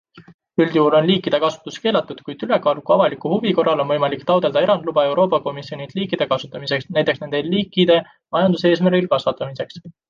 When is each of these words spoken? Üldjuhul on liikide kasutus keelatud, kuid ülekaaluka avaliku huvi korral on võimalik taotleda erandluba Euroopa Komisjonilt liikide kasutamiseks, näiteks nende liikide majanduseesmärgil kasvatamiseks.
Üldjuhul 0.63 0.95
on 0.99 1.03
liikide 1.09 1.39
kasutus 1.43 1.77
keelatud, 1.83 2.23
kuid 2.29 2.45
ülekaaluka 2.47 2.95
avaliku 2.97 3.33
huvi 3.35 3.53
korral 3.59 3.85
on 3.85 3.89
võimalik 3.95 4.25
taotleda 4.31 4.65
erandluba 4.69 5.05
Euroopa 5.11 5.43
Komisjonilt 5.47 5.95
liikide 6.01 6.31
kasutamiseks, 6.35 6.93
näiteks 6.99 7.25
nende 7.27 7.47
liikide 7.55 8.03
majanduseesmärgil 8.39 9.13
kasvatamiseks. 9.17 9.87